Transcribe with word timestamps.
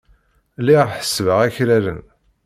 Lliɣ 0.61 0.85
ḥessbeɣ 0.95 1.39
akraren. 1.47 2.01